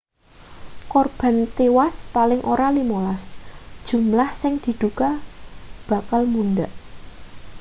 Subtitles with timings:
[0.93, 3.21] korban tiwas paling ora 15
[3.87, 5.09] jumlah sing diduga
[5.89, 6.71] bakal mundhak